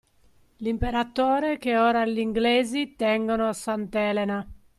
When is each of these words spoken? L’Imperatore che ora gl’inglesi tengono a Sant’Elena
L’Imperatore 0.63 1.59
che 1.59 1.77
ora 1.77 2.03
gl’inglesi 2.05 2.95
tengono 2.95 3.47
a 3.47 3.53
Sant’Elena 3.53 4.43